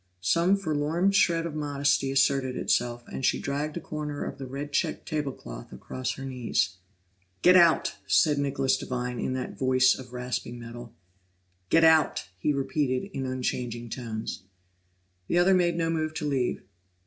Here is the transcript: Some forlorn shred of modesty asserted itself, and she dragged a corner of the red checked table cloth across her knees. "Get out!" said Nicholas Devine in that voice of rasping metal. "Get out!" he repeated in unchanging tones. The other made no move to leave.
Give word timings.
Some 0.23 0.57
forlorn 0.57 1.11
shred 1.11 1.45
of 1.45 1.53
modesty 1.53 2.09
asserted 2.11 2.55
itself, 2.57 3.03
and 3.07 3.23
she 3.23 3.37
dragged 3.39 3.77
a 3.77 3.79
corner 3.79 4.25
of 4.25 4.39
the 4.39 4.47
red 4.47 4.71
checked 4.73 5.07
table 5.07 5.31
cloth 5.31 5.71
across 5.71 6.13
her 6.13 6.25
knees. 6.25 6.77
"Get 7.43 7.55
out!" 7.55 7.93
said 8.07 8.39
Nicholas 8.39 8.77
Devine 8.79 9.19
in 9.19 9.33
that 9.33 9.59
voice 9.59 9.93
of 9.93 10.11
rasping 10.11 10.57
metal. 10.57 10.95
"Get 11.69 11.83
out!" 11.83 12.29
he 12.39 12.51
repeated 12.51 13.11
in 13.15 13.27
unchanging 13.27 13.91
tones. 13.91 14.41
The 15.27 15.37
other 15.37 15.53
made 15.53 15.75
no 15.75 15.91
move 15.91 16.15
to 16.15 16.25
leave. 16.25 16.63